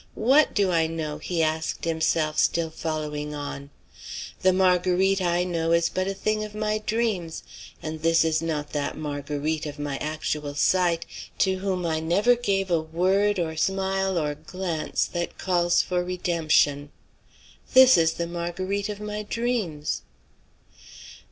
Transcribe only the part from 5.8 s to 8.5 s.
but a thing of my dreams, and this is